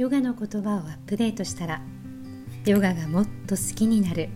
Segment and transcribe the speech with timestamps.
[0.00, 1.82] ヨガの言葉をアップデートしたら
[2.64, 4.30] ヨガがもっと好きになる。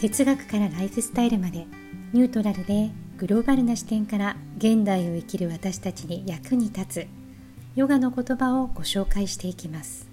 [0.00, 1.66] 哲学からライフスタイルまで
[2.14, 2.88] ニュートラルで
[3.18, 7.06] グローバルな視点から現代を生きる私たちに役に立つ
[7.76, 10.08] ヨガの言葉をご紹介していきます。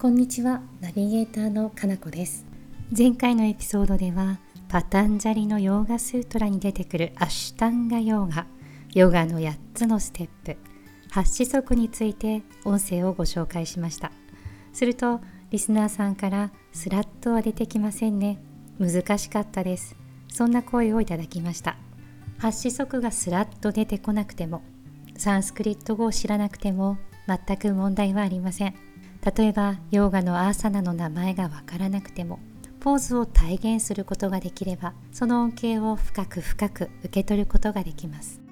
[0.00, 2.44] こんにちはナビゲーターのかなこです。
[2.90, 8.46] 前回のエピソードではパタンジャリのヨーガスートラに出てくるアシュタンガヨーガ。
[8.94, 10.56] ヨガの8つのステップ。
[11.10, 14.12] 8子則について音声をご紹介しました。
[14.72, 18.38] するとリスナーさんからスラッとは出てきませんね。
[18.78, 19.96] 難しかったです。
[20.28, 21.76] そんな声をいただきました。
[22.38, 24.62] 8子則がスラッと出てこなくても
[25.16, 28.74] サンスクリット語を知らなくても全く問題はありません。
[29.36, 32.38] 例えばヨガのアーサナの名前がわからなくても
[32.78, 38.43] ポーズを体現することができればその恩恵を深く深く受け取ることができます。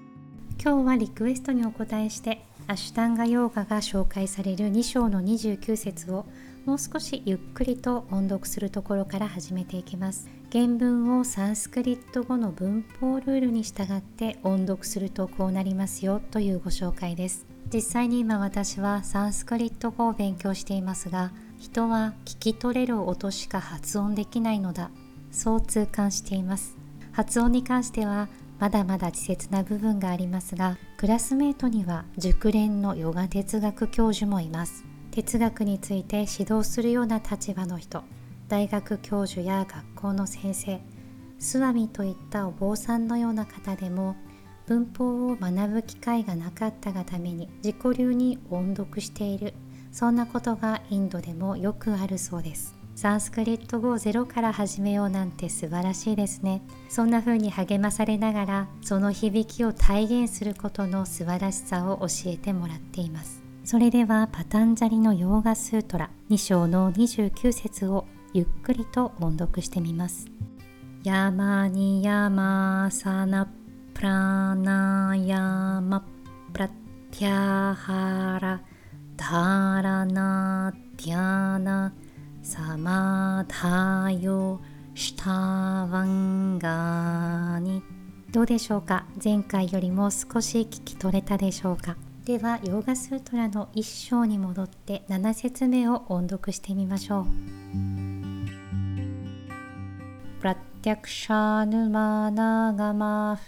[0.64, 6.24] 今日はリクエストにお答えしてアシュタンガヨーガが紹介される2章の29節を
[6.66, 10.30] もう少しゆっくりと音読するところから始めていきます。
[10.52, 17.44] 原文をサンスクリット語の文法ルールに従って音読するとこうなりますよというご紹介です。
[17.74, 24.92] 実際に今私はサンスクリット語を勉強していますが人は聞き取れる音しか発音できないのだ。
[25.32, 26.76] そう痛感しています。
[27.10, 28.28] 発音に関しては
[28.62, 34.84] まだまだ稚拙な部分がありますがクラスメートには熟練のヨガ哲学教授もいます。
[35.10, 38.04] 哲学について指導するような立場の人
[38.46, 40.80] 大学教授や学校の先生
[41.40, 44.14] スワミといったお坊さんのような方でも
[44.68, 49.54] 文法を学ぶ機会がなかったがために自己流に音読している。
[49.90, 52.76] そんなことがインドでもよくあるそうです。
[52.94, 56.62] サンスクリット語をゼロから始めようなんて素晴らしいですね。
[56.88, 63.42] そんな風に励まされながらその響きを体現することの素晴らしさを教えてもらっています。
[63.64, 70.26] それではパタンジャリのヨーガスートラ2章の29節をゆっくりと音読してみます。
[71.04, 73.46] ヤマニヤマサナ
[73.94, 76.04] プラナヤマ
[76.52, 78.38] プラティアハ
[87.62, 87.82] ガニ
[88.32, 89.06] どうでしょうか？
[89.22, 91.96] 前回よりも少し聞き取れたでしょうか？
[92.24, 97.26] ではヨーガスートラの1章に戻って7節目を音読してみましょう
[100.40, 103.42] プラティャクシャヌマナガマフ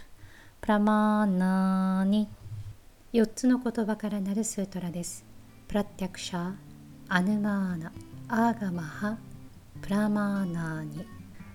[0.60, 2.28] プラマーナニ
[3.12, 5.24] 4つの言葉からなるスートラです
[5.66, 6.53] プラティャクシャ
[7.08, 7.92] アヌマーナ
[8.28, 9.16] アーガマハ
[9.82, 11.06] プラマーナーニ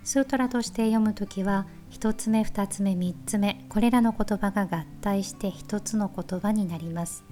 [0.04, 7.24] スートラとして読むときは1つ目2つ目3つ目これらの言葉が合体して1つの言葉になります。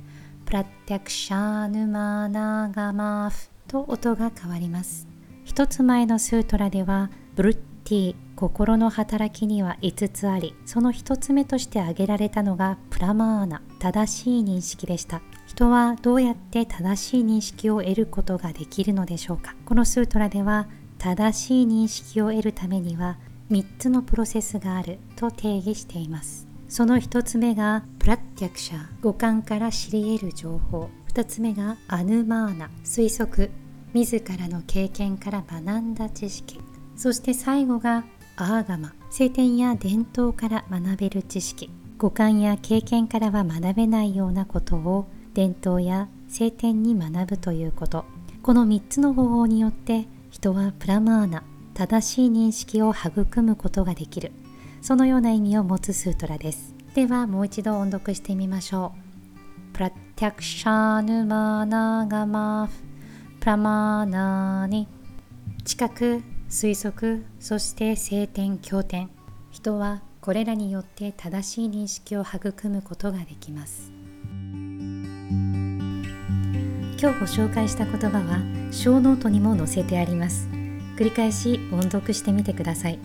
[0.45, 5.07] プラテャクシャーヌマーナーガマーフと音が変わります。
[5.45, 15.21] 1つ前のスートラではブルッティ心の働きには5つありその1つ目として挙げられたのがプラマーナ正しい認識でした。
[15.47, 19.55] 人はどうやって正しい認識を得ることができるのでしょうか。
[19.65, 20.67] このスートラでは
[20.99, 23.17] 正しい認識を得るためには
[23.51, 26.47] 3つのプロセスがあると定義しています。
[26.67, 30.89] その1つ目がプラッティャクシャ五感から知り得る情報。
[31.13, 32.69] 2つ目がアヌマーナ。
[32.83, 33.49] 推測。
[33.93, 36.59] 自らの経験から学んだ知識。
[36.95, 38.03] そして最後が
[38.35, 38.93] アーガマ。
[39.09, 41.69] 聖典や伝統から学べる知識。
[41.97, 48.05] 五感や経験からは学べないようなことを伝統や聖典に学ぶということ。
[48.43, 51.43] この3つの方法によって人はプラマーナ
[51.73, 54.31] 正しい認識を育むことができる。
[54.81, 56.73] そのような意味を持つスートラです。
[56.95, 58.93] ではもう一度音読してみましょ
[59.71, 59.73] う。
[59.73, 62.73] プラティャクシャヌマナガマフ。
[63.39, 64.87] プラマーナに
[65.63, 69.09] 知覚推測そして聖典経典。
[69.51, 73.91] 人はこれらによって正しい認識を育むことができます。
[76.99, 78.41] 今日ご紹介した言葉は
[78.71, 80.49] 小ノートにも載せてあります。
[80.97, 82.97] 繰り返し音読してみてください。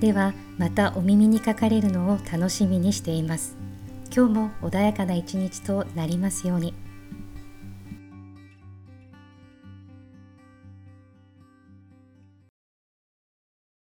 [0.00, 3.56] ではまたお耳にかかれるのを楽しみにしています。
[4.12, 6.74] 今日も穏やかな一日となりますように。